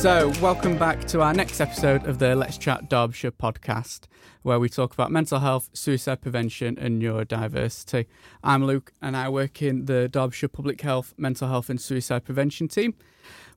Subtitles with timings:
[0.00, 4.06] So, welcome back to our next episode of the Let's Chat Derbyshire podcast,
[4.40, 8.06] where we talk about mental health, suicide prevention, and neurodiversity.
[8.42, 12.66] I'm Luke, and I work in the Derbyshire Public Health, Mental Health, and Suicide Prevention
[12.66, 12.94] team.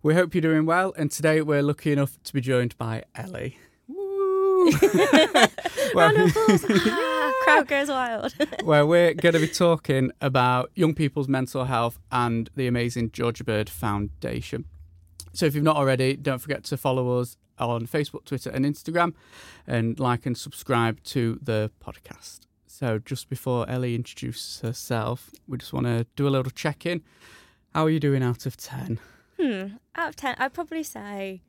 [0.02, 3.58] We hope you're doing well, and today we're lucky enough to be joined by Ellie.
[3.88, 4.70] Woo!
[5.96, 6.66] Round of applause.
[6.70, 8.36] Ah, crowd goes wild.
[8.66, 13.46] where we're going to be talking about young people's mental health and the amazing Georgia
[13.46, 14.66] Bird Foundation.
[15.34, 19.14] So if you've not already, don't forget to follow us on Facebook, Twitter, and Instagram,
[19.68, 22.42] and like and subscribe to the podcast.
[22.68, 27.04] So just before Ellie introduces herself, we just want to do a little check in.
[27.74, 29.00] How are you doing out of 10?
[29.40, 29.68] hmm.
[29.96, 31.42] Out of ten, I'd probably say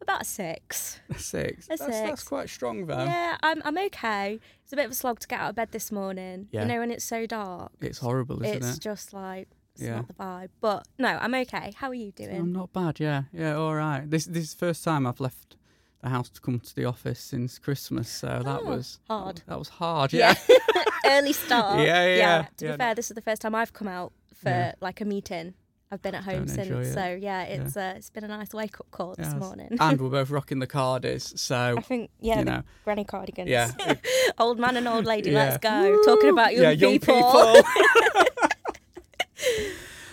[0.00, 1.00] about a six.
[1.10, 1.66] A six.
[1.66, 3.04] A that's, that's quite strong, though.
[3.04, 4.38] yeah, I'm I'm okay.
[4.62, 6.48] It's a bit of a slog to get out of bed this morning.
[6.52, 6.62] Yeah.
[6.62, 7.72] You know, when it's so dark.
[7.80, 8.70] It's horrible, isn't it's it?
[8.70, 9.96] It's just like it's Yeah.
[9.96, 10.48] not the vibe.
[10.60, 11.72] But no, I'm okay.
[11.76, 12.36] How are you doing?
[12.36, 13.22] I'm not bad, yeah.
[13.32, 14.08] Yeah, all right.
[14.10, 15.56] This, this is the first time I've left
[16.02, 19.42] the house to come to the office since Christmas, so that Oh, was hard.
[19.46, 20.34] That was hard, yeah.
[21.06, 21.80] Early start.
[21.80, 22.46] Yeah, yeah, yeah.
[22.58, 22.72] To Yeah.
[22.72, 24.72] be fair, this is the first time I've come out for Yeah.
[24.80, 25.54] like a meeting.
[25.90, 28.90] I've been at home since, so yeah, it's uh, it's been a nice wake up
[28.90, 29.68] call this morning.
[29.80, 33.48] and we're both rocking the Cardies, so I think yeah, you the know, granny cardigans.
[33.48, 33.70] yeah,
[34.38, 35.38] old man and old lady, Yeah.
[35.44, 36.02] let's go.
[36.04, 37.56] Talking about young, yeah, young people.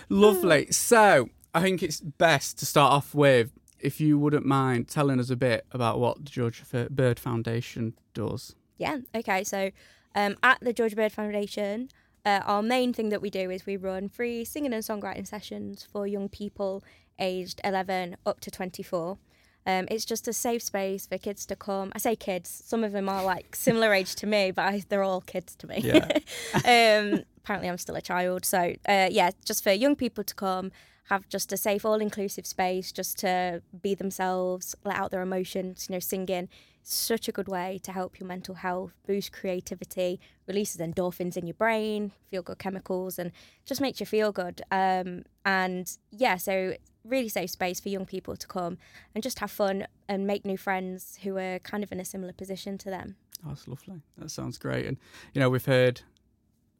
[0.08, 0.70] Lovely.
[0.70, 5.30] So I think it's best to start off with, if you wouldn't mind telling us
[5.30, 8.54] a bit about what the Georgia Bird Foundation does.
[8.78, 9.44] yeah, okay.
[9.44, 9.70] So
[10.14, 11.88] um, at the Georgia Bird Foundation,
[12.24, 15.86] uh, our main thing that we do is we run free singing and songwriting sessions
[15.90, 16.82] for young people
[17.18, 19.18] aged 11 up to 24.
[19.66, 21.92] Um, it's just a safe space for kids to come.
[21.94, 25.02] I say kids, some of them are like similar age to me, but I, they're
[25.02, 25.80] all kids to me.
[25.82, 26.18] Yeah.
[27.02, 28.44] um, apparently, I'm still a child.
[28.44, 30.72] So, uh, yeah, just for young people to come,
[31.04, 35.86] have just a safe, all inclusive space just to be themselves, let out their emotions,
[35.88, 36.48] you know, singing.
[36.82, 41.54] Such a good way to help your mental health, boost creativity, releases endorphins in your
[41.54, 43.30] brain, feel good chemicals, and
[43.64, 44.62] just makes you feel good.
[44.72, 48.76] Um, and yeah, so really safe space for young people to come
[49.14, 52.32] and just have fun and make new friends who are kind of in a similar
[52.32, 53.14] position to them.
[53.44, 54.02] Oh, that's lovely.
[54.18, 54.86] That sounds great.
[54.86, 54.96] And
[55.32, 56.02] you know, we've heard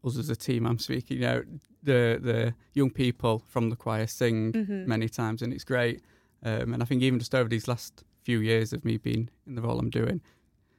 [0.06, 0.66] us as a team.
[0.66, 1.18] I'm speaking.
[1.18, 1.42] You know,
[1.82, 4.86] the the young people from the choir sing Mhm.
[4.86, 6.02] many times, and it's great.
[6.42, 9.54] Um, and I think even just over these last few years of me being in
[9.54, 10.20] the role I'm doing,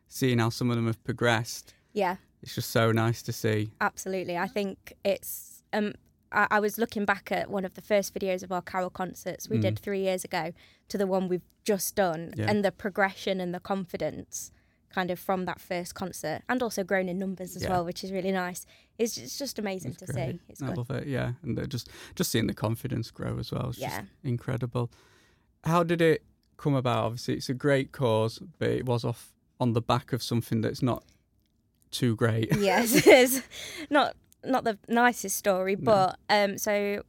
[0.07, 3.71] seeing how some of them have progressed, Yeah, it's just so nice to see.
[3.81, 4.37] absolutely.
[4.37, 5.63] I think it's.
[5.73, 5.93] Um,
[6.29, 9.57] I, was looking back at one of the first videos of our carol concerts we
[9.59, 10.51] did three years ago
[10.89, 12.49] to the one we've just done, Yeah.
[12.49, 14.51] and the progression and the confidence
[14.93, 17.69] kind of from that first concert, and also grown in numbers as Yeah.
[17.71, 18.65] well, which is really nice.
[18.97, 20.35] It's, it's just amazing It's to great.
[20.35, 20.39] see.
[20.49, 20.77] It's I good.
[20.77, 21.07] love it.
[21.07, 23.69] Yeah, and they're just just seeing the confidence grow as well.
[23.69, 23.89] It's Yeah.
[24.01, 24.89] just incredible.
[25.65, 26.23] How did it
[26.57, 27.03] come about?
[27.05, 30.81] Obviously, it's a great cause, but it was off on the back of something that's
[30.81, 31.03] not
[31.91, 32.55] too great.
[32.59, 33.41] yes, it's
[33.89, 35.81] not not the nicest story, No.
[35.83, 37.03] but um, so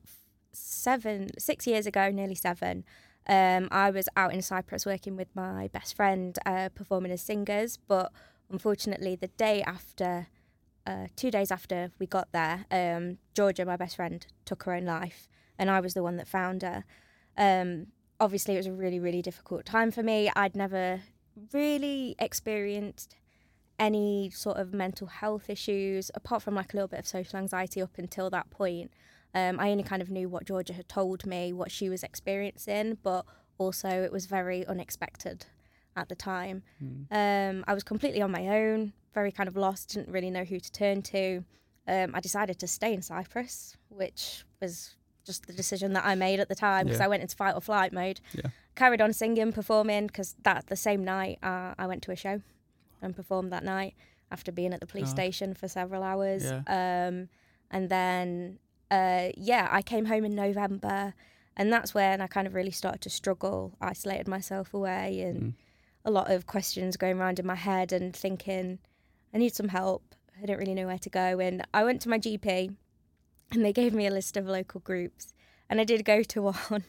[0.53, 2.84] seven, six years ago, nearly seven,
[3.28, 7.77] um, I was out in Cyprus working with my best friend, uh, performing as singers.
[7.77, 8.11] But
[8.50, 10.28] unfortunately, the day after,
[10.87, 14.84] uh, two days after we got there, um, Georgia, my best friend, took her own
[14.84, 15.28] life,
[15.59, 16.84] and I was the one that found her.
[17.37, 20.31] Um, obviously, it was a really, really difficult time for me.
[20.34, 21.03] I'd never
[21.53, 23.15] really experienced
[23.78, 27.81] any sort of mental health issues apart from like a little bit of social anxiety
[27.81, 28.91] up until that point.
[29.34, 32.99] Um, I only kind of knew what Georgia had told me, what she was experiencing,
[33.03, 33.25] but
[33.59, 35.47] also it was very unexpected
[35.97, 36.62] at the time.
[37.11, 40.59] Um, I was completely on my own, very kind of lost, didn't really know who
[40.61, 41.44] to turn to.
[41.87, 44.94] Um, I decided to stay in Cyprus, which was
[45.25, 47.05] just the decision that I made at the time because Yeah.
[47.06, 48.21] I went into fight or flight mode.
[48.33, 48.50] Yeah.
[48.77, 52.41] Carried on singing, performing because that the same night uh, I went to a show
[53.03, 53.95] and performed that night
[54.31, 55.16] after being at the police God.
[55.16, 56.45] station for several hours.
[56.45, 56.62] Yeah.
[57.09, 57.28] Um,
[57.71, 58.59] and then,
[58.91, 61.15] uh, yeah, I came home in November,
[61.57, 65.54] and that's when I kind of really started to struggle, isolated myself away, and Mm.
[66.04, 68.78] a lot of questions going around in my head and thinking,
[69.34, 70.15] I need some help.
[70.36, 71.39] I didn't really know where to go.
[71.41, 72.74] And I went to my GP,
[73.53, 75.33] and they gave me a list of local groups,
[75.68, 76.84] and I did go to one,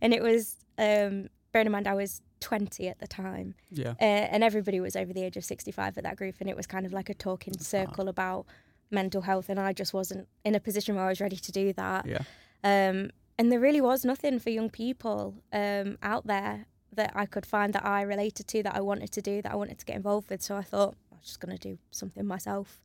[0.00, 3.94] and it was, um, bearing in mind I was 20 at the time Yeah.
[4.00, 6.68] uh, and everybody was over the age of 65 at that group and it was
[6.68, 8.46] kind of like a talking circle about
[8.90, 11.72] mental health and i just wasn't in a position where i was ready to do
[11.74, 12.06] that.
[12.06, 12.22] Yeah.
[12.64, 17.46] um, and there really was nothing for young people um, out there that i could
[17.46, 19.96] find that i related to that i wanted to do that i wanted to get
[19.96, 20.42] involved with.
[20.42, 22.80] So i thought i was just going to do something myself.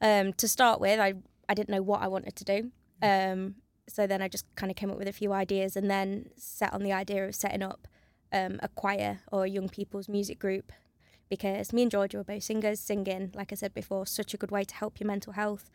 [0.00, 1.14] Um, to start with I,
[1.48, 2.70] I didn't know what i wanted to do.
[3.02, 3.56] Um,
[3.88, 6.72] so then i just kind of came up with a few ideas and then set
[6.72, 7.88] on the idea of setting up
[8.32, 10.72] um, a choir or a young people's music group
[11.28, 14.50] because me and Georgia were both singers, singing, like I said before, such a good
[14.50, 15.70] way to help your mental health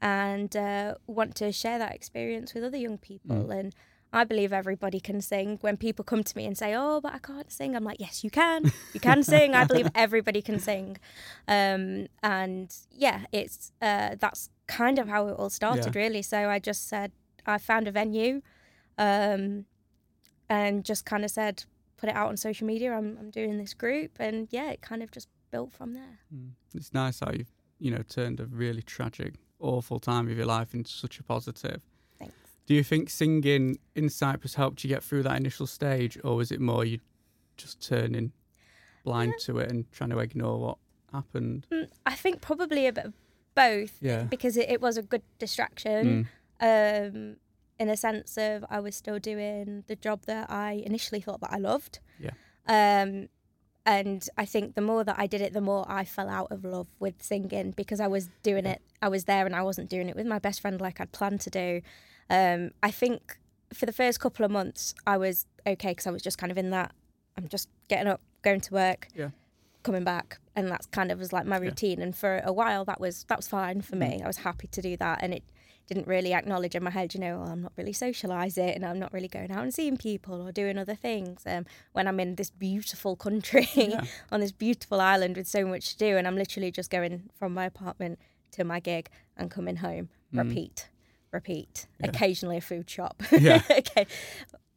[0.00, 3.36] and uh, want to share that experience with other young people.
[3.36, 3.58] Mm.
[3.58, 3.74] And
[4.12, 5.58] I believe everybody can sing.
[5.60, 8.22] When people come to me and say, "Oh, but I can't sing," I'm like, "Yes,
[8.22, 8.70] you can.
[8.92, 9.54] You can sing.
[9.54, 10.98] I believe everybody can sing."
[11.48, 16.22] Um, and yeah, it's uh, that's kind of how it all started, really.
[16.22, 17.10] So I just said
[17.44, 18.42] I found a venue,
[18.98, 19.64] um,
[20.48, 21.64] and just kind of said,
[22.04, 22.92] put it out on social media.
[22.92, 26.18] I'm I'm doing this group, and yeah, it kind of just built from there.
[26.34, 26.50] Mm.
[26.74, 30.74] It's nice how you've you know turned a really tragic, awful time of your life
[30.74, 31.80] into such a positive.
[32.18, 32.34] Thanks.
[32.66, 36.52] Do you think singing in Cyprus helped you get through that initial stage, or was
[36.52, 36.98] it more you
[37.56, 38.32] just turning
[39.02, 40.78] blind to it and trying to ignore what
[41.12, 41.66] happened?
[41.72, 43.14] Mm, I think probably a bit of
[43.54, 44.24] both Yeah.
[44.24, 46.28] because it, it was a good distraction.
[46.60, 47.08] Mm.
[47.08, 47.36] um,
[47.78, 51.52] in a sense of I was still doing the job that I initially thought that
[51.52, 51.98] I loved.
[52.18, 52.30] Yeah.
[52.66, 53.28] Um,
[53.86, 56.64] and I think the more that I did it, the more I fell out of
[56.64, 60.08] love with singing because I was doing it, I was there and I wasn't doing
[60.08, 61.82] it with my best friend like I'd planned to do.
[62.30, 63.38] Um, I think
[63.74, 66.56] for the first couple of months, I was okay because I was just kind of
[66.56, 66.92] in that,
[67.36, 69.30] I'm just getting up, going to work, Yeah.
[69.82, 70.38] coming back.
[70.56, 71.64] And that's kind of was like my Yeah.
[71.64, 72.00] routine.
[72.00, 74.22] And for a while, that was that was fine for me.
[74.22, 75.42] I was happy to do that, and it
[75.86, 78.98] didn't really acknowledge in my head, you know, oh, I'm not really socialising and I'm
[78.98, 81.42] not really going out and seeing people or doing other things.
[81.46, 84.04] Um, when I'm in this beautiful country Yeah.
[84.32, 87.52] on this beautiful island with so much to do, and I'm literally just going from
[87.52, 88.18] my apartment
[88.52, 90.48] to my gig and coming home, Mm.
[90.48, 90.88] repeat,
[91.32, 91.86] repeat.
[92.00, 92.08] Yeah.
[92.08, 93.22] Occasionally a food shop.
[93.30, 93.60] Yeah.
[93.70, 94.06] okay.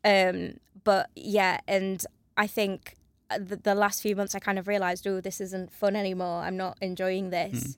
[0.03, 2.05] Um, but yeah, and
[2.35, 2.95] I think
[3.29, 6.41] uh, the, the last few months I kind of realised, oh, this isn't fun anymore.
[6.41, 7.77] I'm not enjoying this.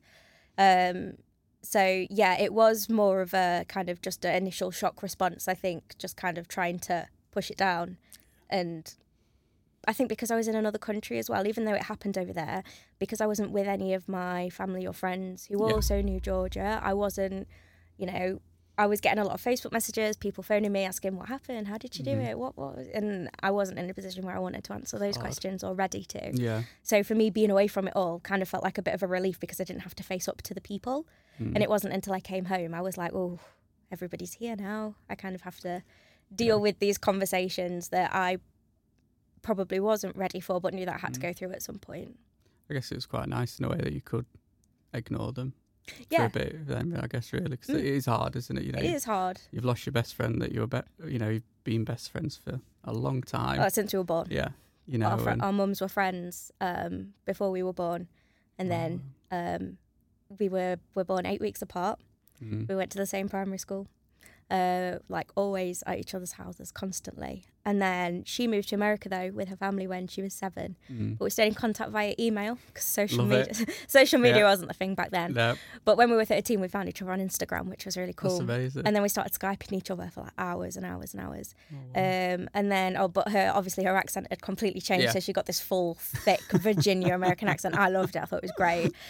[0.57, 1.13] Um,
[1.61, 5.47] so yeah, it was more of a kind of just an initial shock response.
[5.47, 7.97] I think just kind of trying to push it down,
[8.49, 8.93] and
[9.87, 12.33] I think because I was in another country as well, even though it happened over
[12.33, 12.63] there,
[12.99, 15.73] because I wasn't with any of my family or friends who Yeah.
[15.73, 17.47] also knew Georgia, I wasn't,
[17.97, 18.41] you know.
[18.79, 21.77] I was getting a lot of Facebook messages, people phoning me asking what happened, how
[21.77, 22.29] did you do Mhm.
[22.29, 24.97] it, what what, was-" and I wasn't in a position where I wanted to answer
[24.97, 26.31] those questions or ready to.
[26.33, 26.63] Yeah.
[26.81, 29.03] So for me, being away from it all kind of felt like a bit of
[29.03, 31.05] a relief because I didn't have to face up to the people.
[31.39, 31.53] Mm.
[31.55, 33.39] And it wasn't until I came home I was like, oh,
[33.91, 34.95] everybody's here now.
[35.09, 35.83] I kind of have to
[36.33, 38.37] deal with these conversations that I
[39.41, 41.23] probably wasn't ready for, but knew that I had to Mm.
[41.23, 42.17] go through at some point.
[42.69, 44.25] I guess it was quite nice in a way that you could
[44.93, 45.53] ignore them
[46.09, 46.67] Yeah, for a bit.
[46.67, 47.79] Then I guess really because Mm.
[47.79, 48.63] it is hard, isn't it?
[48.63, 49.39] You know, it is hard.
[49.51, 52.37] you've lost your best friend that you were, be- you know, you've been best friends
[52.37, 53.59] for a long time.
[53.59, 54.27] Uh, since we were born.
[54.29, 54.49] yeah,
[54.87, 58.07] you know, our, fr- and- our mums were friends um, before we were born.
[58.57, 59.01] And then
[59.31, 59.77] um,
[60.37, 61.99] we were, were born eight weeks apart.
[62.43, 62.67] Mm.
[62.67, 63.87] We went to the same primary school,
[64.51, 67.45] uh, like always at each other's houses constantly.
[67.65, 70.75] And then she moved to America though with her family when she was seven.
[70.91, 71.17] Mm.
[71.19, 74.43] But we stayed in contact via email because social Love media social media Yeah.
[74.49, 75.33] wasn't the thing back then.
[75.33, 75.55] No,
[75.85, 78.21] But when we were thirteen, we found each other on Instagram, which was really that's
[78.33, 78.39] cool.
[78.41, 78.83] amazing.
[78.87, 81.53] And then we started skyping each other for like hours and hours and hours.
[81.71, 82.33] Oh, wow.
[82.35, 85.11] Um, and then, oh, but her obviously her accent had completely changed, Yeah.
[85.11, 87.75] so she got this full, thick Virginia American accent.
[87.77, 88.21] I loved it.
[88.23, 88.93] I thought it was great.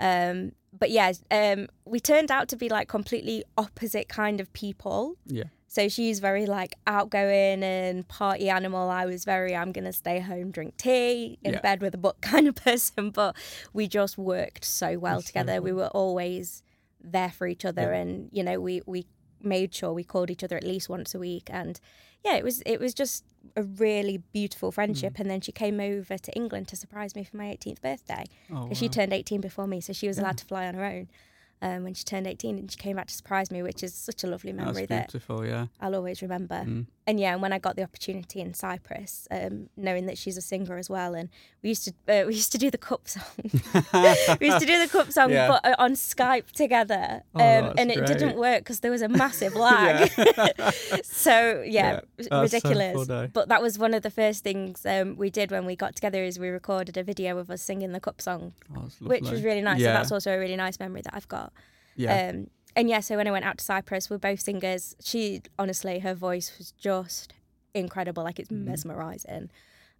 [0.00, 5.14] Um, but yeah, um, we turned out to be like completely opposite kind of people.
[5.26, 8.90] yeah, So she's very like outgoing and party animal.
[8.90, 11.60] I was very I'm gonna stay home, drink tea, in Yeah.
[11.60, 13.10] bed with a book kind of person.
[13.10, 13.36] But
[13.72, 15.62] we just worked so well That's so together.
[15.62, 16.62] we were always
[17.00, 17.98] there for each other, Yeah.
[18.00, 19.06] and you know we we
[19.44, 21.48] made sure we called each other at least once a week.
[21.50, 21.78] And
[22.24, 23.24] yeah, it was it was just
[23.56, 24.74] a really beautiful Mm.
[24.74, 25.18] friendship.
[25.20, 28.62] And then she came over to England to surprise me for my 18th birthday oh,
[28.64, 30.24] because she turned 18 before me, so she was Yeah.
[30.24, 31.08] allowed to fly on her own.
[31.62, 34.22] Um, when she turned 18, and she came back to surprise me, which is such
[34.22, 35.46] a lovely memory That's that beautiful.
[35.46, 35.66] Yeah.
[35.80, 36.56] I'll always remember.
[36.66, 36.86] Mm.
[37.06, 40.40] And yeah, and when I got the opportunity in Cyprus, um, knowing that she's a
[40.40, 41.28] singer as well, and
[41.62, 43.22] we used to uh, we used to do the cup song.
[44.40, 45.48] we used to do the cup song, Yeah.
[45.48, 49.08] but uh, on Skype together, Oh, um, and it didn't work because there was a
[49.08, 50.10] massive lag.
[51.02, 53.28] so yeah, Yeah, that's so ridiculous.
[53.32, 56.22] but that was one of the first things um, we did when we got together.
[56.24, 59.60] Is we recorded a video of us singing the cup song, Oh, which was really
[59.60, 59.80] nice.
[59.80, 59.88] Yeah.
[59.88, 61.52] So that's also a really nice memory that I've got.
[61.96, 62.30] yeah.
[62.30, 64.96] Um, and yeah, so when I went out to Cyprus, we're both singers.
[65.02, 67.32] She honestly, her voice was just
[67.74, 68.22] incredible.
[68.22, 68.64] Like it's Mhm.
[68.64, 69.50] mesmerizing.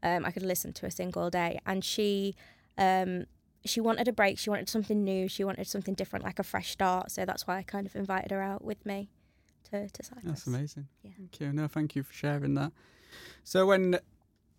[0.02, 1.58] Um, I could listen to her sing all day.
[1.66, 2.34] And she,
[2.76, 3.24] um,
[3.64, 4.38] she wanted a break.
[4.38, 5.28] She wanted something new.
[5.28, 7.10] She wanted something different, like a fresh start.
[7.10, 9.08] So that's why I kind of invited her out with me
[9.70, 10.24] to to Cyprus.
[10.24, 10.88] That's amazing.
[11.02, 11.12] Yeah.
[11.16, 11.52] Thank you.
[11.52, 12.72] No, thank you for sharing that.
[13.44, 13.98] So when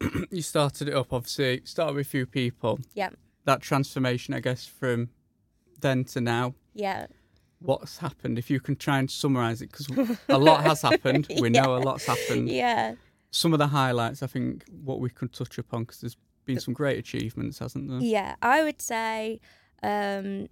[0.31, 2.79] you started it up, obviously, started with a few people.
[2.93, 3.09] Yeah.
[3.45, 5.09] That transformation, I guess, from
[5.79, 7.07] then to now, Yeah.
[7.65, 8.37] What's happened?
[8.39, 11.27] If you can try and summarise it, because a lot has happened.
[11.39, 12.49] We know a lot's happened.
[12.49, 12.95] Yeah.
[13.31, 14.23] some of the highlights.
[14.23, 17.99] I think what we could touch upon because there's been some great achievements, hasn't there?
[17.99, 19.39] Yeah, I would say
[19.83, 20.47] um,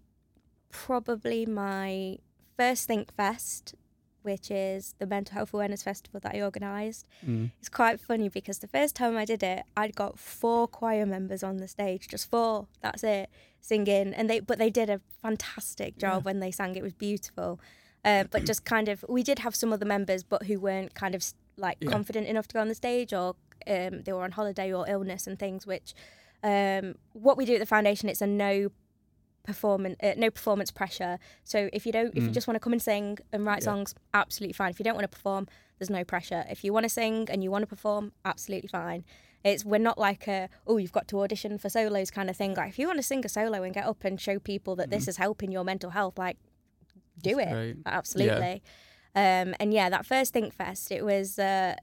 [0.71, 2.17] probably my
[2.57, 3.75] first Think Fest,
[4.23, 7.05] which is the mental health awareness festival that I organised.
[7.25, 7.51] Mm.
[7.59, 11.43] It's quite funny because the first time I did it, I'd got four choir members
[11.43, 12.67] on the stage, just four.
[12.81, 13.29] That's it,
[13.61, 16.25] singing, and they but they did a fantastic job Yeah.
[16.25, 16.75] when they sang.
[16.75, 17.59] It was beautiful.
[18.05, 21.15] Uh, but just kind of, we did have some other members, but who weren't kind
[21.15, 21.23] of
[21.55, 21.89] like Yeah.
[21.91, 25.25] confident enough to go on the stage, or um, they were on holiday or illness
[25.27, 25.65] and things.
[25.65, 25.93] Which,
[26.43, 28.71] um, what we do at the foundation, it's a no
[29.43, 31.19] performance, uh, no performance pressure.
[31.43, 32.33] So if you don't, if you Mm.
[32.33, 33.65] just want to come and sing and write Yeah.
[33.65, 34.71] songs, absolutely fine.
[34.71, 35.47] If you don't want to perform,
[35.77, 36.45] there's no pressure.
[36.49, 39.03] If you want to sing and you want to perform, absolutely fine.
[39.43, 42.53] It's we're not like a oh you've got to audition for solos kind of thing.
[42.55, 44.89] Like if you want to sing a solo and get up and show people that
[44.89, 46.37] this is helping your mental health, like
[47.21, 47.35] do.
[47.35, 47.77] That's it great.
[47.85, 48.63] absolutely.
[49.15, 51.75] Um, and yeah, that first Think Fest, it was uh,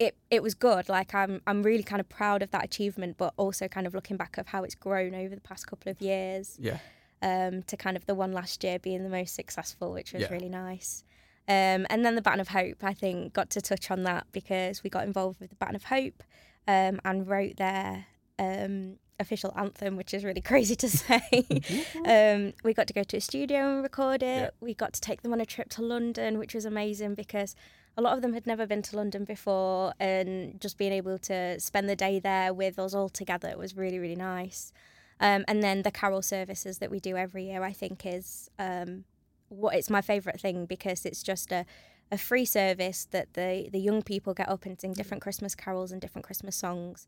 [0.00, 0.88] it it was good.
[0.88, 4.16] Like I'm I'm really kind of proud of that achievement, but also kind of looking
[4.16, 6.78] back of how it's grown over the past couple of years Yeah.
[7.22, 10.32] um, to kind of the one last year being the most successful, which was Yeah.
[10.32, 11.04] really nice.
[11.48, 14.82] Um, and then the Baton of Hope, I think, got to touch on that because
[14.82, 16.22] we got involved with the Baton of Hope
[16.68, 18.06] um, and wrote their
[18.38, 21.20] um, official anthem, which is really crazy to say.
[22.06, 24.26] um, we got to go to a studio and record it.
[24.42, 24.50] Yeah.
[24.60, 27.54] We got to take them on a trip to London, which was amazing because
[27.96, 31.58] a lot of them had never been to London before, and just being able to
[31.60, 34.72] spend the day there with us all together was really, really nice.
[35.20, 39.04] Um, and then the carol services that we do every year, I think, is um,
[39.48, 41.66] what it's my favourite thing because it's just a,
[42.10, 45.92] a free service that the, the young people get up and sing different Christmas carols
[45.92, 47.06] and different Christmas songs.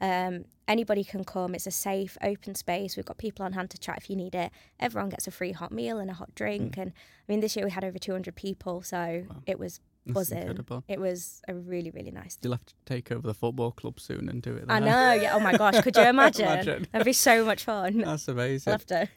[0.00, 1.54] Um, anybody can come.
[1.54, 2.96] It's a safe, open space.
[2.96, 4.50] We've got people on hand to chat if you need it.
[4.80, 6.76] Everyone gets a free hot meal and a hot drink.
[6.76, 9.36] And I mean, this year we had over 200 people, so Wow.
[9.46, 10.38] it was That's buzzing.
[10.38, 10.84] incredible.
[10.88, 12.36] It was a really, really nice.
[12.42, 14.64] You'll have to take over the football club soon and do it.
[14.68, 15.12] I know.
[15.12, 15.34] Yeah.
[15.34, 15.80] Oh my gosh.
[15.80, 16.46] Could you imagine?
[16.46, 16.86] Imagine.
[16.92, 17.98] That'd be so much fun.
[17.98, 18.70] That's amazing.
[18.72, 19.08] have to.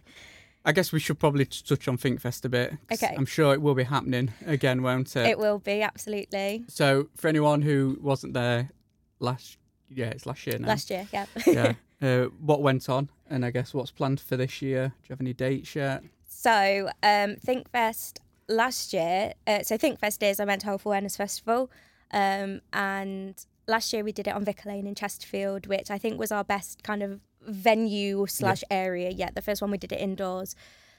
[0.68, 2.74] I guess we should probably touch on ThinkFest a bit.
[2.92, 3.13] Okay.
[3.15, 5.27] I'm sure it will be happening again, won't it?
[5.27, 8.72] It will be absolutely So, for anyone who wasn't there
[9.20, 9.58] last,
[9.89, 10.68] yeah, it's last year now.
[10.70, 11.08] last year.
[11.12, 11.25] Yeah.
[11.46, 11.74] yeah.
[12.01, 14.89] Uh, what went on, and I guess what's planned for this year?
[14.89, 16.04] Do you have any dates yet?
[16.27, 21.70] So, um, ThinkFest last year, uh, so ThinkFest is a mental health awareness festival.
[22.12, 26.20] Um, and last year we did it on Vicar Lane in Chesterfield, which I think
[26.20, 29.36] was our best kind of venue slash area yet.
[29.36, 30.56] The first one we did it indoors.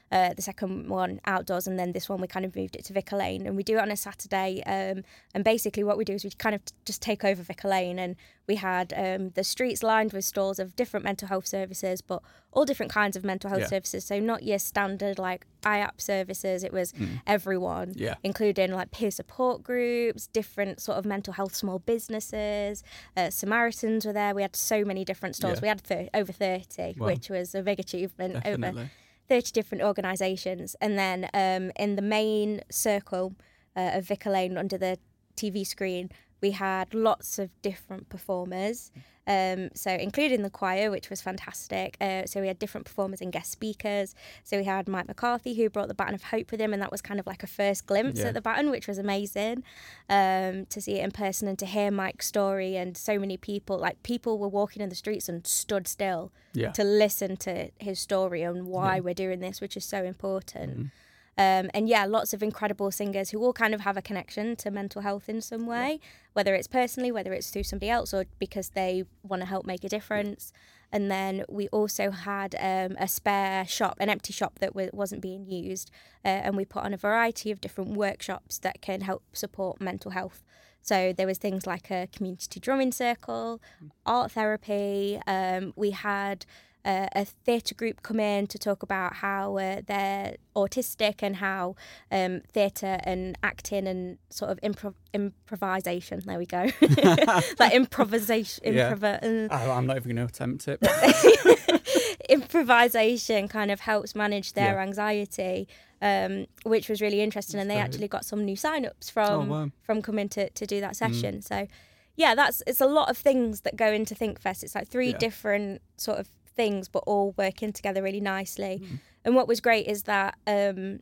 [0.09, 2.93] Uh, the second one outdoors, and then this one we kind of moved it to
[2.93, 4.63] Vicar Lane, and we do it on a Saturday.
[4.65, 5.03] Um,
[5.35, 7.99] and basically, what we do is we kind of t- just take over Vicar Lane,
[7.99, 8.15] and
[8.47, 12.21] we had um, the streets lined with stalls of different mental health services, but
[12.53, 13.67] all different kinds of mental health Yeah.
[13.67, 14.05] services.
[14.05, 16.63] So not your standard like IAP services.
[16.63, 16.93] It was
[17.27, 18.15] everyone, Yeah.
[18.23, 22.83] including like peer support groups, different sort of mental health small businesses.
[23.15, 24.33] Uh, Samaritans were there.
[24.33, 25.55] We had so many different stalls.
[25.57, 25.61] Yeah.
[25.61, 27.07] We had thir- over thirty, Wow.
[27.07, 28.37] which was a big achievement.
[28.37, 28.89] Over Definitely.
[29.27, 30.75] 30 different organisations.
[30.81, 33.35] And then um, in the main circle
[33.75, 34.97] uh, of Vicar Lane under the
[35.35, 36.09] TV screen,
[36.41, 38.91] we had lots of different performers.
[39.29, 41.97] Um, so, including the choir, which was fantastic.
[41.99, 44.15] Uh, so, we had different performers and guest speakers.
[44.45, 46.91] So, we had Mike McCarthy, who brought the Baton of Hope with him, and that
[46.93, 48.27] was kind of like a first glimpse Yeah.
[48.27, 49.63] at the Baton, which was amazing
[50.09, 52.77] um, to see it in person and to hear Mike's story.
[52.77, 56.71] And so many people, like, people were walking in the streets and stood still Yeah.
[56.71, 59.01] to listen to his story and why Yeah.
[59.01, 60.77] we're doing this, which is so important.
[60.79, 60.91] Mhm.
[61.37, 64.71] Um, and yeah, lots of incredible singers who all kind of have a connection to
[64.71, 65.99] mental health in some way,
[66.33, 69.83] whether it's personally, whether it's through somebody else, or because they want to help make
[69.83, 70.51] a difference.
[70.91, 75.21] And then we also had um, a spare shop, an empty shop that w- wasn't
[75.21, 75.91] being used,
[76.23, 80.11] uh, and we put on a variety of different workshops that can help support mental
[80.11, 80.43] health.
[80.81, 83.61] So there was things like a community drumming circle,
[84.05, 85.19] art therapy.
[85.27, 86.45] Um, we had
[86.87, 91.75] uh, a theatre group come in to talk about how uh, they're autistic and how
[92.11, 96.21] um, theatre and acting and sort of improv- improvisation.
[96.25, 96.63] There we go,
[97.59, 98.63] like improvisation.
[98.73, 98.93] Yeah.
[98.93, 100.79] Improv- uh, I, I'm not even going to attempt it.
[102.29, 104.81] improvisation kind of helps manage their Yeah.
[104.81, 105.67] anxiety,
[106.01, 107.59] um, which was really interesting.
[107.59, 109.71] and they actually got some new sign-ups from oh, wow.
[109.83, 110.95] from coming to, to do that Mm.
[110.95, 111.41] session.
[111.41, 111.67] So,
[112.15, 114.63] yeah, that's it's a lot of things that go into ThinkFest.
[114.63, 115.17] It's like three Yeah.
[115.17, 118.81] different sort of things, but all working together really nicely.
[118.83, 118.99] Mm.
[119.23, 120.35] And what was great is that.
[120.45, 120.99] Um,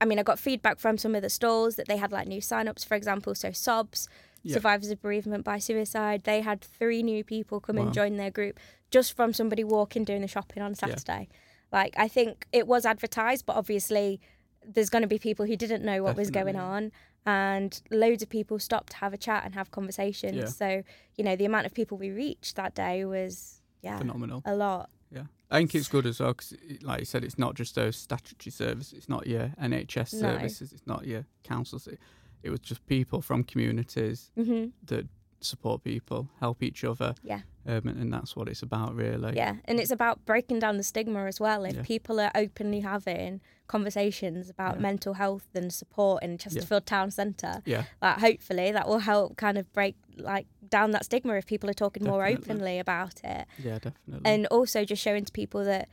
[0.00, 2.40] I mean, I got feedback from some of the stalls that they had like new
[2.40, 3.34] sign-ups, for example.
[3.34, 4.08] So SOBs,
[4.42, 4.54] Yeah.
[4.54, 7.84] Survivors of Bereavement by Suicide, they had three new people come Wow.
[7.84, 8.58] and join their group
[8.90, 11.28] just from somebody walking doing the shopping on Saturday.
[11.72, 14.20] Like, I think it was advertised, but obviously
[14.66, 16.92] there's going to be people who didn't know what was going on.
[17.26, 20.36] and loads of people stopped to have a chat and have conversations.
[20.36, 20.44] Yeah.
[20.46, 20.82] So,
[21.16, 23.53] you know, the amount of people we reached that day was,
[23.84, 24.42] yeah, Phenomenal.
[24.44, 24.90] a lot.
[25.10, 27.96] Yeah, I think it's good as well because, like you said, it's not just those
[27.96, 28.92] statutory services.
[28.94, 30.20] It's not your NHS No.
[30.20, 30.72] services.
[30.72, 31.86] It's not your councils.
[31.86, 31.98] It,
[32.42, 35.06] it was just people from communities hmm that
[35.44, 37.14] support people, help each other.
[37.22, 37.40] Yeah.
[37.66, 39.36] Um, and, and that's what it's about, really.
[39.36, 41.64] Yeah, and it's about breaking down the stigma as well.
[41.64, 41.82] If Yeah.
[41.82, 44.82] people are openly having conversations about Yeah.
[44.82, 47.84] mental health and support in Chesterfield Town Centre, Yeah.
[48.02, 51.74] like hopefully that will help kind of break like down that stigma if people are
[51.74, 54.20] talking more openly about it, Yeah, definitely.
[54.24, 55.88] and also just showing to people that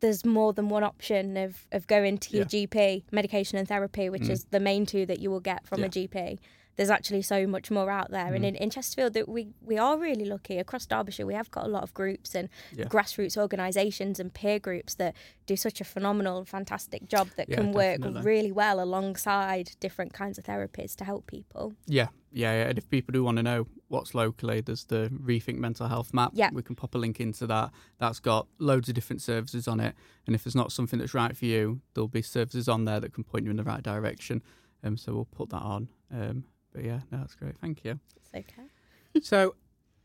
[0.00, 2.66] there's more than one option of, of going to your Yeah.
[2.66, 4.30] GP, medication and therapy, which Mm.
[4.30, 5.86] is the main two that you will get from Yeah.
[5.86, 6.38] a GP.
[6.76, 8.48] There's actually so much more out there, and Mm.
[8.48, 10.58] in, in Chesterfield, that we we are really lucky.
[10.58, 12.84] Across Derbyshire, we have got a lot of groups and Yeah.
[12.84, 15.14] grassroots organisations and peer groups that
[15.46, 18.22] do such a phenomenal, fantastic job that Yeah, can work definitely.
[18.22, 21.74] really well alongside different kinds of therapies to help people.
[21.86, 22.68] Yeah, yeah, yeah.
[22.68, 26.32] And if people do want to know what's locally, there's the Rethink Mental Health map.
[26.34, 26.50] Yeah.
[26.52, 27.70] We can pop a link into that.
[27.98, 29.94] That's got loads of different services on it.
[30.26, 33.14] And if there's not something that's right for you, there'll be services on there that
[33.14, 34.42] can point you in the right direction.
[34.84, 35.88] Um, so we'll put that on.
[36.12, 36.44] Um,
[36.76, 37.56] but yeah, no, that's great.
[37.56, 37.98] Thank you.
[38.16, 38.68] It's okay.
[39.22, 39.54] so,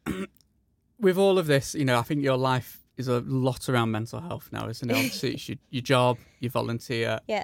[1.00, 4.22] with all of this, you know, I think your life is a lot around mental
[4.22, 4.94] health now, isn't it?
[4.94, 7.20] Obviously, it's your, your job, you volunteer.
[7.28, 7.44] Yeah.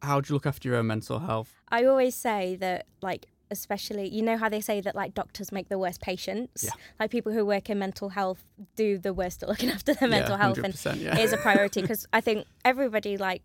[0.00, 1.52] How do you look after your own mental health?
[1.70, 5.68] I always say that, like, especially, you know how they say that, like, doctors make
[5.68, 6.64] the worst patients?
[6.64, 6.70] Yeah.
[7.00, 8.44] Like, people who work in mental health
[8.76, 10.58] do the worst at looking after their mental yeah, health.
[10.58, 11.18] And 100%, yeah.
[11.18, 13.42] is a priority because I think everybody, like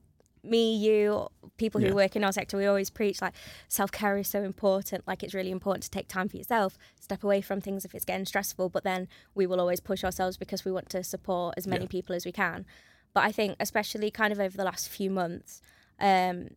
[0.49, 1.27] me, you,
[1.57, 1.93] people who Yeah.
[1.93, 3.33] work in our sector, we always preach like
[3.67, 5.07] self care is so important.
[5.07, 8.05] Like it's really important to take time for yourself, step away from things if it's
[8.05, 8.69] getting stressful.
[8.69, 11.89] But then we will always push ourselves because we want to support as many Yeah.
[11.89, 12.65] people as we can.
[13.13, 15.61] But I think, especially kind of over the last few months,
[15.99, 16.49] um,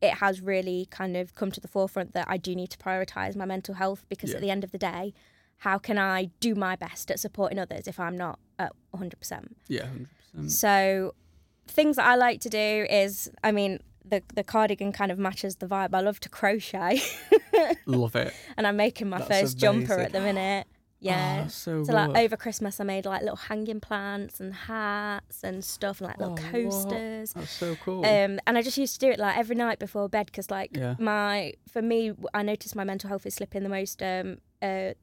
[0.00, 3.34] it has really kind of come to the forefront that I do need to prioritize
[3.36, 4.36] my mental health because Yeah.
[4.36, 5.12] at the end of the day,
[5.62, 9.56] how can I do my best at supporting others if I'm not at 100%?
[9.68, 9.86] yeah,
[10.34, 10.50] 100%.
[10.50, 11.14] So,
[11.70, 15.56] things that I like to do is, I mean, the the cardigan kind of matches
[15.56, 15.94] the vibe.
[15.94, 17.00] I love to crochet,
[17.86, 18.32] Love it.
[18.56, 20.66] and I'm making my That's first jumper at the minute.
[21.00, 21.42] Yeah.
[21.44, 25.64] Oh, so so like over Christmas, I made like little hanging plants and hats and
[25.64, 26.50] stuff, and like little Oh, what?
[26.52, 27.32] coasters.
[27.34, 28.04] That's so cool.
[28.04, 30.70] Um, and I just used to do it like every night before bed because like
[30.76, 30.96] Yeah.
[30.98, 34.02] my for me, I noticed my mental health is slipping the most.
[34.02, 34.94] Um, uh,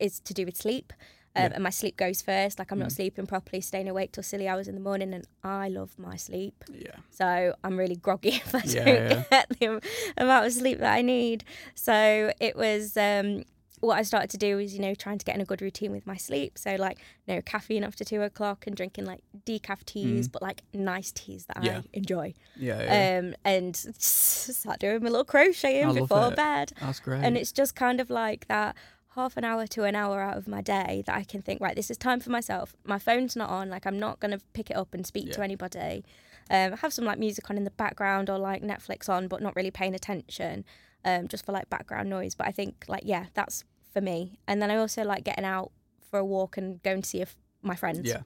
[0.00, 0.92] is to do with sleep.
[1.38, 1.54] Um, Yeah.
[1.54, 2.58] And my sleep goes first.
[2.58, 2.96] Like I'm not Mm.
[2.96, 6.64] sleeping properly, staying awake till silly hours in the morning, and I love my sleep.
[6.72, 6.96] yeah.
[7.10, 9.22] So I'm really groggy if I Yeah, don't yeah.
[9.30, 9.80] get the
[10.16, 11.44] amount of sleep that I need.
[11.74, 13.44] So it was um,
[13.80, 15.92] what I started to do was, you know, trying to get in a good routine
[15.92, 16.58] with my sleep.
[16.58, 16.98] So like
[17.28, 21.58] no caffeine after two o'clock and drinking like decaf teas, but like nice teas that
[21.58, 21.64] Mm.
[21.64, 21.78] Yeah.
[21.78, 22.34] I enjoy.
[22.56, 23.18] Yeah, yeah.
[23.18, 26.72] Um, and start doing my little crocheting I before bed.
[26.80, 27.22] That's great.
[27.24, 28.74] And it's just kind of like that
[29.18, 31.74] half an hour to an hour out of my day that I can think, right,
[31.74, 32.76] this is time for myself.
[32.84, 36.04] My phone's not on, like I'm not gonna pick it up and speak to anybody.
[36.50, 39.56] Um, have some like music on in the background or like Netflix on, but not
[39.56, 40.64] really paying attention,
[41.04, 42.34] um, just for like background noise.
[42.34, 44.38] But I think like yeah, that's for me.
[44.46, 45.72] And then I also like getting out
[46.10, 48.00] for a walk and going to see if my friends.
[48.04, 48.22] yeah,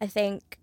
[0.00, 0.58] I think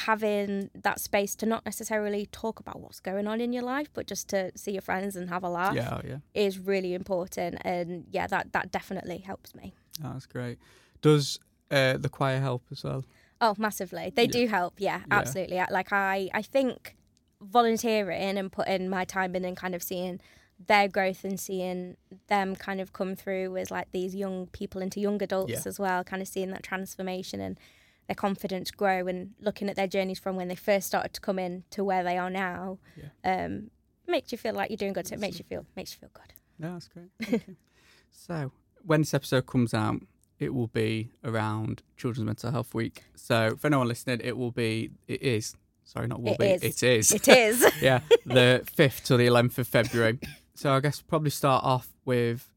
[0.00, 4.06] having that space to not necessarily talk about what's going on in your life, but
[4.06, 6.18] just to see your friends and have a laugh yeah, oh, yeah.
[6.34, 7.58] is really important.
[7.62, 9.74] And yeah, that that definitely helps me.
[10.04, 10.58] Oh, that's great.
[11.02, 11.38] Does
[11.70, 13.04] uh, the choir help as well?
[13.40, 14.12] Oh, massively.
[14.14, 14.30] They Yeah.
[14.30, 14.74] do help.
[14.78, 15.18] Yeah, Yeah.
[15.18, 15.60] absolutely.
[15.70, 16.96] Like I, I think
[17.40, 20.20] volunteering and putting my time in and kind of seeing
[20.66, 21.96] their growth and seeing
[22.28, 25.60] them kind of come through as like these young people into young adults Yeah.
[25.66, 27.58] as well, kind of seeing that transformation and
[28.08, 31.38] their confidence grow and looking at their journeys from when they first started to come
[31.38, 32.78] in to where they are now.
[33.24, 33.70] Um,
[34.06, 35.06] makes you feel like you're doing good.
[35.08, 36.32] So it makes you feel makes you feel good.
[36.58, 37.42] No, that's great.
[38.10, 38.50] So,
[38.84, 40.00] when this episode comes out,
[40.38, 43.04] it will be around Children's Mental Health Week.
[43.14, 46.62] So, for anyone listening, it will be, it is, sorry, not will It be, is.
[46.62, 47.12] it is.
[47.12, 47.66] It is.
[47.82, 50.18] yeah, the 5th to the 11th of February.
[50.54, 52.48] So, I guess probably start off with,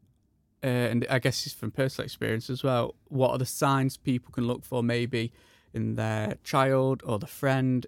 [0.64, 4.32] uh, and I guess it's from personal experience as well, what are the signs people
[4.32, 5.32] can look for maybe
[5.74, 7.86] in their child or the friend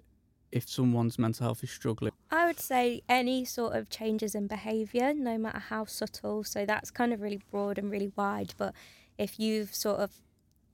[0.50, 2.12] if someone's mental health is struggling?
[2.30, 6.44] I would say any sort of changes in behaviour, no matter how subtle.
[6.44, 8.54] So that's kind of really broad and really wide.
[8.56, 8.74] But
[9.18, 10.10] if you've sort of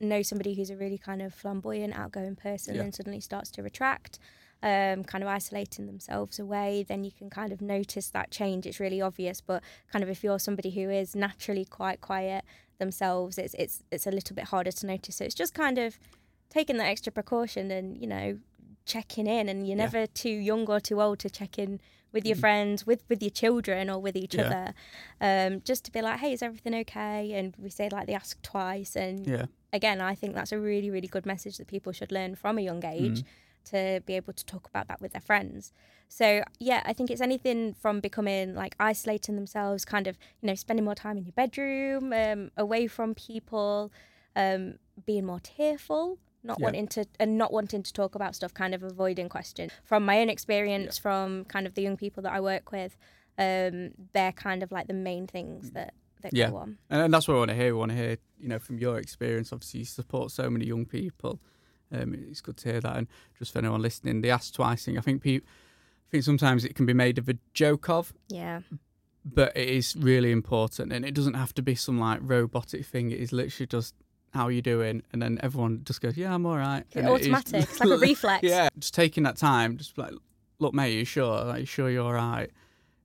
[0.01, 2.83] know somebody who's a really kind of flamboyant, outgoing person, Yeah.
[2.83, 4.19] then suddenly starts to retract,
[4.63, 8.67] um, kind of isolating themselves away, then you can kind of notice that change.
[8.67, 9.41] It's really obvious.
[9.41, 12.45] But kind of if you're somebody who is naturally quite quiet
[12.79, 15.17] themselves, it's it's it's a little bit harder to notice.
[15.17, 15.99] So it's just kind of
[16.51, 18.39] taking that extra precaution and you know
[18.85, 19.85] checking in and you're Yeah.
[19.85, 21.79] never too young or too old to check in
[22.11, 22.41] with your Mm.
[22.41, 24.47] friends, with with your children, or with each Yeah.
[24.47, 24.75] other,
[25.21, 28.41] um, just to be like, "Hey, is everything okay?" And we say like they ask
[28.43, 29.47] twice, and Yeah.
[29.75, 32.63] again, I think that's a really, really good message that people should learn from a
[32.63, 33.27] young age Mm.
[33.71, 35.73] To be able to talk about that with their friends.
[36.09, 40.55] So, yeah, I think it's anything from becoming like isolating themselves, kind of, you know,
[40.55, 43.93] spending more time in your bedroom, um, away from people,
[44.35, 46.19] um, being more tearful.
[46.45, 46.67] Not Yeah.
[46.67, 49.73] wanting to and not wanting to talk about stuff, kind of avoiding questions.
[49.83, 52.97] From my own experience, from kind of the young people that I work with,
[53.37, 56.51] um, they're kind of like the main things that that Yeah.
[56.51, 56.79] go on.
[56.91, 57.75] And, and that's what I want to hear.
[57.75, 59.53] We want to hear, you know, from your experience.
[59.53, 61.41] Obviously, you support so many young people.
[61.93, 62.97] Um, it's good to hear that.
[62.97, 63.07] And
[63.39, 64.99] just for anyone listening, the ask twice thing.
[64.99, 68.61] I think people, I think sometimes it can be made of a joke of, Yeah,
[69.25, 73.11] but it is really important, and it doesn't have to be some like robotic thing.
[73.11, 73.95] It is literally just
[74.35, 76.85] how are you doing, and then everyone just goes, yeah, I'm all right.
[76.89, 77.63] It's And automatic.
[77.63, 78.43] It's like a reflex.
[78.43, 80.13] Yeah, just taking that time, just like,
[80.59, 81.45] look, mate, you sure?
[81.45, 82.51] Like, you sure you're all right?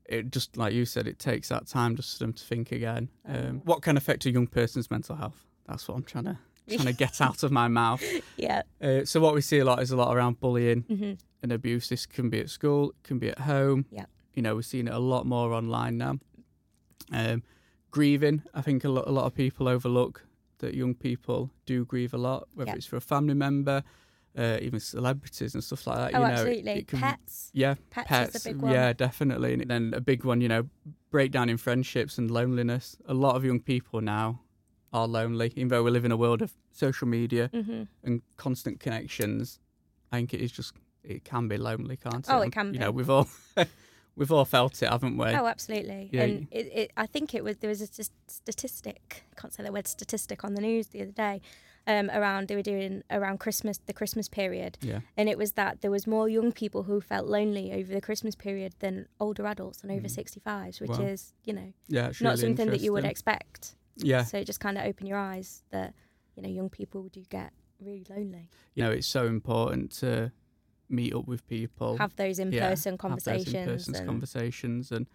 [0.05, 3.09] It just like you said, it takes that time just for them to think again.
[3.25, 5.45] Um, what can affect a young person's mental health?
[5.67, 6.37] That's what I'm trying to
[6.67, 8.03] trying to get out of my mouth.
[8.37, 8.63] Yeah.
[8.81, 11.89] Uh, so what we see a lot is a lot around bullying hmm and abuse.
[11.89, 13.85] This can be at school, it can be at home.
[13.91, 14.05] Yeah.
[14.33, 16.17] You know, we're seeing it a lot more online now.
[17.11, 17.43] Um,
[17.91, 20.25] grieving, I think a lot, a lot of people overlook
[20.59, 22.75] that young people do grieve a lot, whether Yeah.
[22.77, 23.83] it's for a family member,
[24.37, 26.15] uh, even celebrities and stuff like that.
[26.15, 26.71] Oh, you know, absolutely.
[26.71, 27.51] it can- Pets.
[27.53, 28.35] Yeah, Pets, pets.
[28.35, 28.71] is the big one.
[28.71, 29.53] Yeah, definitely.
[29.53, 30.69] And then a big one, you know,
[31.11, 32.95] breakdown in friendships and loneliness.
[33.05, 34.39] A lot of young people now
[34.93, 38.79] are lonely, even though we live in a world of social media hmm and constant
[38.79, 39.59] connections.
[40.11, 42.31] I think it is just it can be lonely, can't it?
[42.31, 42.79] Oh, it And, can You be.
[42.79, 43.27] know, we've all
[44.15, 45.25] we've all felt it, haven't we?
[45.31, 46.09] Oh, absolutely.
[46.13, 49.23] Yeah, and it, it, I think it was there was a st- statistic.
[49.35, 51.41] I can't say the word statistic on the news the other day.
[51.85, 54.99] Um, around they were doing around Christmas, the Christmas period, Yeah.
[55.17, 58.35] and it was that there was more young people who felt lonely over the Christmas
[58.35, 60.15] period than older adults and over Mm.
[60.15, 61.01] 65s, which Wow.
[61.01, 63.75] is you know Yeah, not really something that you would expect.
[63.97, 65.93] Yeah, So it just kind of open your eyes that
[66.35, 68.49] you know young people do get really lonely.
[68.75, 70.31] you know, it's so important to
[70.89, 73.87] meet up with people, Have those in yeah, person have those conversations.
[73.89, 75.07] and- conversations, and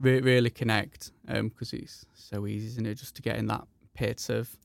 [0.00, 1.12] re- really connect.
[1.26, 4.56] Because it's so easy, isn't it, just to get in that pit of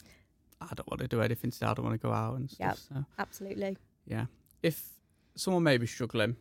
[0.61, 1.67] I don't want to do anything today.
[1.67, 2.67] I don't want to go out and stuff.
[2.91, 2.97] Yep.
[2.99, 3.77] So absolutely.
[4.05, 4.25] yeah,
[4.61, 4.89] if
[5.35, 6.35] someone may be struggling,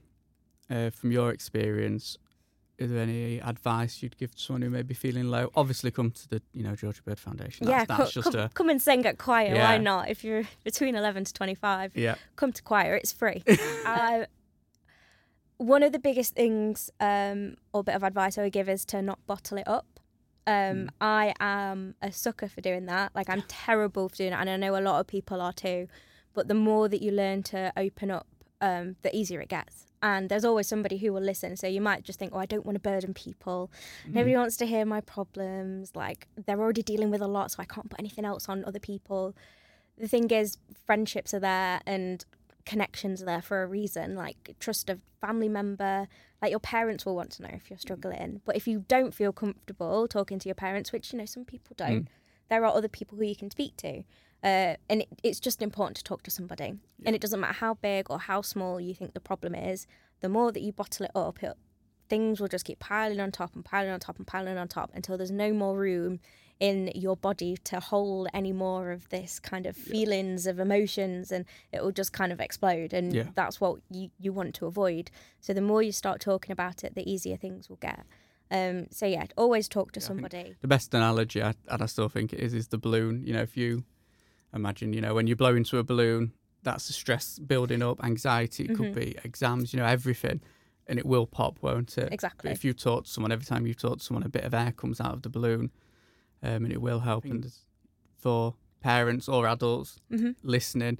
[0.70, 2.18] uh, from your experience,
[2.78, 5.50] is there any advice you'd give to someone who may be feeling low?
[5.56, 7.66] Obviously, come to the you know Georgia Bird Foundation.
[7.66, 9.54] That's, yeah, that's co- just come, a come and sing at choir.
[9.54, 9.68] Yeah.
[9.68, 10.08] Why not?
[10.08, 12.94] If you're between 11 to 25, yeah, come to choir.
[12.94, 13.42] It's free.
[13.86, 14.24] uh,
[15.56, 19.02] one of the biggest things um, or bit of advice I would give is to
[19.02, 19.86] not bottle it up.
[20.46, 20.88] Um, Mm.
[21.00, 23.10] I am a sucker for doing that.
[23.14, 25.88] Like I'm terrible for doing it, and I know a lot of people are too.
[26.32, 28.26] But the more that you learn to open up,
[28.60, 29.87] um, the easier it gets.
[30.02, 31.56] And there's always somebody who will listen.
[31.56, 33.70] So you might just think, "Oh, I don't want to burden people.
[34.04, 34.14] Mm-hmm.
[34.14, 35.92] Nobody wants to hear my problems.
[35.94, 38.80] Like they're already dealing with a lot, so I can't put anything else on other
[38.80, 39.34] people."
[39.96, 42.24] The thing is, friendships are there and
[42.64, 44.14] connections are there for a reason.
[44.14, 46.06] Like trust a family member.
[46.40, 47.80] Like your parents will want to know if you're mm-hmm.
[47.80, 48.40] struggling.
[48.44, 51.74] But if you don't feel comfortable talking to your parents, which you know some people
[51.76, 52.08] don't, mm.
[52.48, 54.04] there are other people who you can speak to.
[54.42, 56.74] Uh, and it, it's just important to talk to somebody.
[57.04, 59.86] And it doesn't matter how big or how small you think the problem is.
[60.20, 61.54] The more that you bottle it up, it,
[62.08, 64.90] things will just keep piling on top and piling on top and piling on top
[64.94, 66.20] until there's no more room
[66.60, 71.44] in your body to hold any more of this kind of feelings of emotions and
[71.72, 73.24] it will just kind of explode and Yeah.
[73.36, 75.08] that's what you, you want to avoid
[75.40, 78.04] so the more you start talking about it the easier things will get
[78.50, 82.08] um, so yeah always talk to Yeah, somebody the best analogy, I, and I still
[82.08, 83.22] think it is, is the balloon.
[83.24, 83.84] You know, if you
[84.54, 86.32] imagine, you know, when you blow into a balloon,
[86.62, 88.64] that's the stress building up, anxiety.
[88.64, 88.94] It could Mhm.
[88.94, 90.40] be exams, you know, everything,
[90.86, 92.12] and it will pop, won't it?
[92.12, 94.44] exactly But if you talk to someone, every time you talk to someone, a bit
[94.44, 95.70] of air comes out of the balloon,
[96.42, 97.24] um, and it will help.
[97.24, 97.50] And
[98.18, 100.98] for parents or adults hmm listening,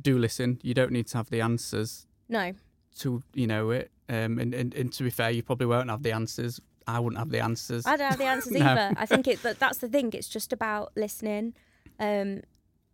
[0.00, 0.58] do listen.
[0.62, 2.52] You don't need to have the answers no
[2.98, 3.90] to, you know, it.
[4.08, 6.60] Um, and, and, and to be fair, you probably won't have the answers.
[6.86, 7.86] I wouldn't have the answers.
[7.86, 8.66] I don't have the answers No.
[8.72, 8.92] either.
[8.96, 10.12] I think it that, that's the thing.
[10.12, 11.54] It's just about listening,
[11.98, 12.42] um,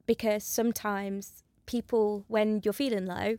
[0.06, 3.36] because sometimes people, when you're feeling low,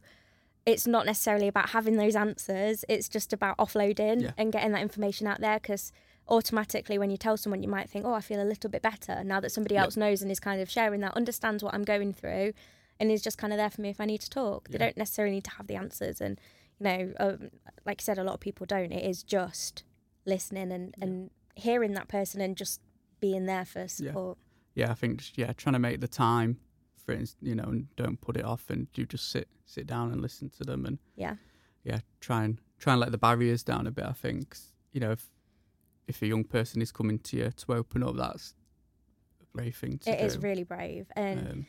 [0.65, 2.85] it's not necessarily about having those answers.
[2.87, 4.31] It's just about offloading Yeah.
[4.37, 5.59] and getting that information out there.
[5.59, 5.91] Because
[6.29, 9.23] automatically, when you tell someone, you might think, "Oh, I feel a little bit better
[9.25, 9.83] now that somebody Yeah.
[9.83, 12.53] else knows and is kind of sharing that, understands what I'm going through,
[12.99, 14.95] and is just kind of there for me if I need to talk." They don't
[14.95, 16.39] necessarily need to have the answers, and
[16.79, 17.51] you know, um,
[17.85, 18.91] like I said, a lot of people don't.
[18.93, 19.83] It is just
[20.25, 21.03] listening and, Yeah.
[21.03, 22.79] and hearing that person and just
[23.19, 24.37] being there for support.
[24.75, 26.57] Yeah, I think just, yeah, trying to make the time
[26.97, 30.11] for it, you know, and don't put it off, and you just sit sit down
[30.11, 31.35] and listen to them, and Yeah.
[31.83, 34.05] yeah, try and try and let the barriers down a bit.
[34.05, 34.57] I think
[34.91, 35.29] you know if
[36.07, 38.53] if a young person is coming to you to open up, that's
[39.41, 40.25] a brave thing to It do.
[40.25, 41.65] is really brave, and Um,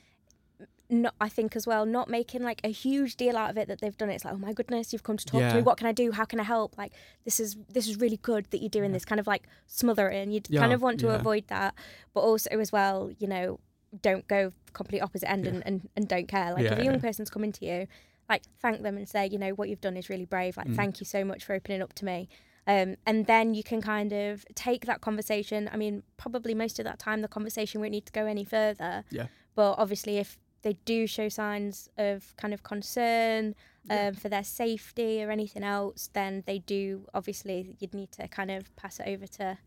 [1.03, 3.81] not I think as well, not making like a huge deal out of it that
[3.81, 4.15] they've done it.
[4.17, 5.63] It's like, oh my goodness, you've come to talk to me.
[5.63, 6.13] What can I do?
[6.13, 6.77] How can I help?
[6.79, 6.93] Like
[7.25, 8.97] this is this is really good that you're doing Yeah.
[8.97, 9.05] this.
[9.05, 11.15] Kind of like smother it, and you Yeah, kind of want to yeah.
[11.17, 11.75] avoid that,
[12.13, 13.61] but also as well, you know,
[14.03, 15.53] don't go complete opposite end Yeah.
[15.53, 16.53] and, and, and don't care.
[16.53, 17.87] Like if a young person's coming to you,
[18.29, 20.57] like thank them and say, you know, what you've done is really brave.
[20.57, 20.77] Like Mm.
[20.77, 22.29] thank you so much for opening up to me.
[22.67, 25.69] Um, and then you can kind of take that conversation.
[25.71, 29.05] I mean, probably most of that time, the conversation won't need to go any further.
[29.11, 29.27] Yeah.
[29.55, 34.09] But obviously, if they do show signs of kind of concern Yeah.
[34.09, 38.51] um, for their safety or anything else, then they do obviously you'd need to kind
[38.51, 39.59] of pass it over to.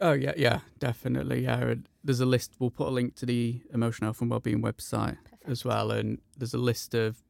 [0.00, 1.44] Oh yeah, yeah, definitely.
[1.44, 2.52] Yeah, there's a list.
[2.58, 5.48] We'll put a link to the emotional health and wellbeing website Perfect.
[5.48, 7.22] as well, and there's a list of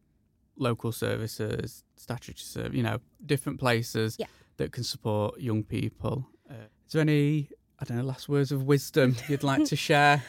[0.57, 4.27] local services, statutory service, you know, different places Yeah.
[4.59, 6.29] that can support young people.
[6.49, 6.55] Uh,
[6.87, 7.49] is there any,
[7.81, 10.23] I don't know, last words of wisdom you'd like to share?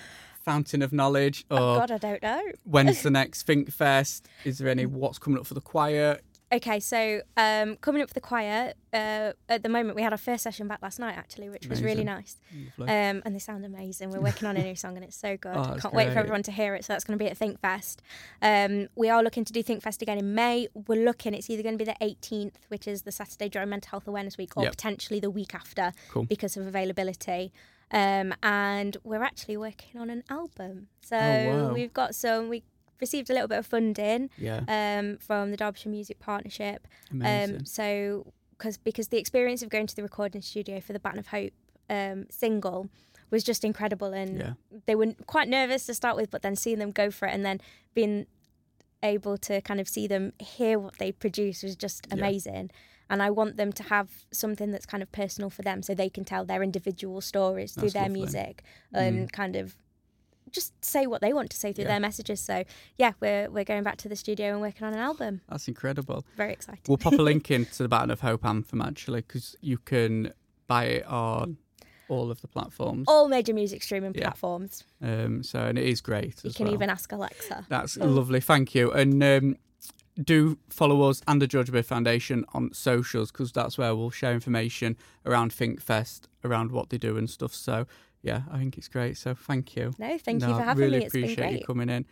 [0.46, 2.42] Fountain of knowledge, or Oh God, I don't know.
[2.66, 4.28] when's the next Think Fest?
[4.44, 6.20] Is there any what's coming up for the choir?
[6.52, 10.18] Okay, so um, coming up for the choir, uh, at the moment we had our
[10.18, 12.38] first session back last night actually, which was really nice.
[12.80, 14.12] Um, and they sound amazing.
[14.12, 15.56] We're working on a new song and it's so good.
[15.58, 16.86] Oh, Can't wait for everyone to hear it.
[16.86, 18.04] So that's going to be at Think Fest.
[18.44, 20.68] Um, we are looking to do Think Fest again in May.
[20.88, 23.90] We're looking, it's either going to be the 18th, which is the Saturday during Mental
[23.90, 24.72] Health Awareness Week, or Yep.
[24.74, 26.26] potentially the week after Cool.
[26.26, 27.52] because of availability.
[27.96, 30.88] Um, and we're actually working on an album.
[31.02, 31.74] So Oh, wow.
[31.74, 32.64] we've got some, we
[33.00, 36.88] received a little bit of funding yeah, um, from the Derbyshire Music Partnership.
[37.12, 37.56] amazing.
[37.58, 41.20] Um, so, cause, because the experience of going to the recording studio for the Baton
[41.20, 41.54] of Hope
[41.90, 42.90] um, single
[43.32, 44.54] was just incredible, and yeah,
[44.86, 47.46] they were quite nervous to start with, but then seeing them go for it, and
[47.46, 47.60] then
[47.94, 48.26] being
[49.04, 52.70] able to kind of see them hear what they produce was just Yeah.
[53.10, 56.10] And I want them to have something that's kind of personal for them, so they
[56.10, 58.20] can tell their individual stories through That's their lovely.
[58.22, 58.64] music
[58.94, 59.76] and kind of
[60.52, 61.92] just say what they want to say through Yeah.
[61.92, 62.40] their messages.
[62.40, 62.64] So
[62.98, 65.42] yeah, we're we're going back to the studio and working on an album.
[65.50, 66.26] that's incredible.
[66.38, 66.82] Very exciting.
[66.88, 70.34] We'll pop a link into the Baton of Hope anthem actually, because you can
[70.68, 71.58] buy it on
[72.08, 73.06] all of the platforms.
[73.08, 74.30] all major music streaming Yeah.
[74.30, 74.84] platforms.
[75.02, 76.44] Um, so and it is great.
[76.44, 76.74] You can well.
[76.76, 77.66] even ask Alexa.
[77.70, 78.40] That's lovely.
[78.40, 78.92] Thank you.
[78.92, 79.58] And um,
[80.22, 84.34] do follow us and the Georgia Bird Foundation on socials because that's where we'll share
[84.34, 87.54] information around Think Fest, around what they do and stuff.
[87.54, 87.86] So
[88.22, 89.18] yeah, I think it's great.
[89.18, 89.94] So thank you.
[90.00, 91.06] No, thank No, you for having really me.
[91.06, 92.06] It's been appreciate you coming in.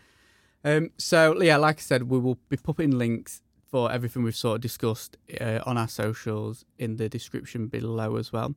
[0.64, 4.56] Um, so yeah, like I said, we will be putting links for everything we've sort
[4.56, 8.56] of discussed uh, on our socials in the description below as well.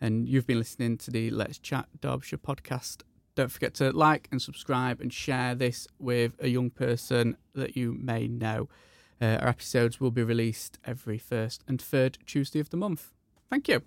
[0.00, 3.02] And you've been listening to the Let's Chat Derbyshire podcast.
[3.36, 7.92] Don't forget to like and subscribe and share this with a young person that you
[7.92, 8.68] may know.
[9.20, 13.12] Uh, our episodes will be released every first and third Tuesday of the month.
[13.50, 13.82] Thank you.